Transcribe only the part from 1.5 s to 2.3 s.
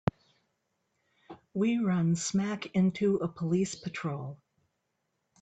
We run